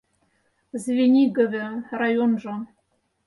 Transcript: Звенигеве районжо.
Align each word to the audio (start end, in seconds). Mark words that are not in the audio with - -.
Звенигеве 0.83 1.65
районжо. 1.99 2.53